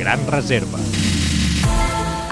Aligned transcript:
Gran 0.00 0.26
Reserva. 0.32 0.78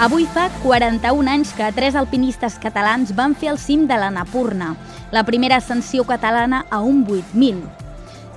Avui 0.01 0.25
fa 0.25 0.47
41 0.63 1.29
anys 1.29 1.51
que 1.53 1.67
tres 1.75 1.93
alpinistes 1.93 2.55
catalans 2.57 3.11
van 3.13 3.35
fer 3.37 3.51
el 3.51 3.59
cim 3.61 3.83
de 3.85 3.93
l'Anapurna, 3.99 4.71
la 5.13 5.21
primera 5.27 5.59
ascensió 5.61 6.01
catalana 6.07 6.63
a 6.71 6.79
un 6.81 7.03
8.000. 7.05 7.61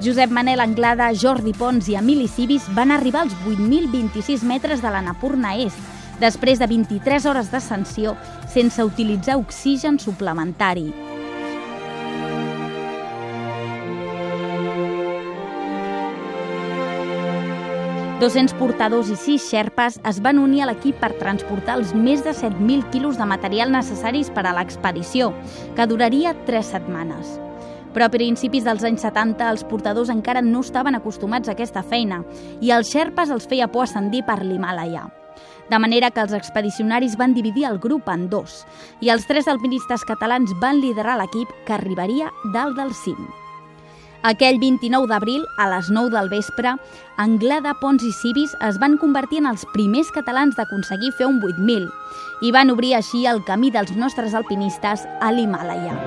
Josep 0.05 0.29
Manel 0.29 0.61
Anglada, 0.61 1.09
Jordi 1.17 1.55
Pons 1.57 1.89
i 1.89 1.97
Emili 1.97 2.29
Cibis 2.29 2.67
van 2.77 2.93
arribar 2.93 3.23
als 3.25 3.39
8.026 3.47 4.45
metres 4.45 4.85
de 4.85 4.93
l'Anapurna 4.93 5.55
Est, 5.57 5.81
després 6.21 6.61
de 6.61 6.69
23 6.69 7.25
hores 7.25 7.49
d'ascensió 7.49 8.13
sense 8.53 8.85
utilitzar 8.85 9.39
oxigen 9.41 9.97
suplementari. 10.03 10.91
200 18.23 18.55
portadors 18.55 19.09
i 19.11 19.17
6 19.19 19.49
xerpes 19.51 19.97
es 20.07 20.21
van 20.23 20.39
unir 20.39 20.61
a 20.63 20.69
l'equip 20.69 21.01
per 21.03 21.09
transportar 21.19 21.75
els 21.81 21.91
més 21.91 22.21
de 22.23 22.31
7.000 22.31 22.87
quilos 22.95 23.19
de 23.19 23.27
material 23.27 23.73
necessaris 23.75 24.31
per 24.31 24.45
a 24.47 24.53
l'expedició, 24.55 25.33
que 25.75 25.89
duraria 25.91 26.31
3 26.47 26.71
setmanes. 26.77 27.33
Però 27.91 28.07
a 28.07 28.15
principis 28.15 28.63
dels 28.63 28.87
anys 28.87 29.03
70 29.09 29.51
els 29.51 29.67
portadors 29.67 30.15
encara 30.15 30.39
no 30.39 30.63
estaven 30.63 30.95
acostumats 30.95 31.51
a 31.51 31.57
aquesta 31.59 31.83
feina 31.83 32.23
i 32.63 32.71
els 32.71 32.95
xerpes 32.95 33.35
els 33.35 33.51
feia 33.51 33.67
por 33.67 33.89
ascendir 33.89 34.23
per 34.23 34.39
l'Himàlaia. 34.45 35.09
De 35.67 35.83
manera 35.83 36.15
que 36.15 36.23
els 36.23 36.39
expedicionaris 36.39 37.19
van 37.19 37.35
dividir 37.35 37.67
el 37.67 37.83
grup 37.83 38.07
en 38.07 38.29
dos 38.31 38.63
i 39.03 39.11
els 39.11 39.27
tres 39.27 39.51
alpinistes 39.51 40.07
catalans 40.07 40.55
van 40.63 40.79
liderar 40.79 41.19
l'equip 41.19 41.51
que 41.67 41.75
arribaria 41.75 42.31
dalt 42.55 42.79
del 42.79 42.95
cim. 42.95 43.42
Aquell 44.23 44.61
29 44.63 45.09
d'abril, 45.11 45.43
a 45.59 45.67
les 45.67 45.89
9 45.91 46.13
del 46.15 46.29
vespre, 46.31 46.77
Anglada, 47.19 47.75
Pons 47.81 48.05
i 48.07 48.13
Civis 48.15 48.55
es 48.63 48.79
van 48.79 48.95
convertir 49.03 49.43
en 49.43 49.49
els 49.51 49.67
primers 49.75 50.13
catalans 50.15 50.55
d'aconseguir 50.55 51.11
fer 51.19 51.27
un 51.27 51.41
8.000 51.43 51.91
i 52.47 52.55
van 52.55 52.71
obrir 52.71 52.95
així 52.95 53.27
el 53.27 53.43
camí 53.43 53.73
dels 53.75 53.91
nostres 53.99 54.39
alpinistes 54.39 55.09
a 55.21 55.35
l'Himàlaia. 55.35 55.99